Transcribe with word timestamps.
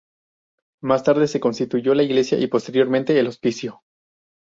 Más 0.81 1.03
tarde 1.03 1.27
se 1.27 1.39
construyó 1.39 1.93
la 1.93 2.01
Iglesia 2.01 2.39
y 2.39 2.47
posteriormente 2.47 3.19
el 3.19 3.27
hospicio. 3.27 3.83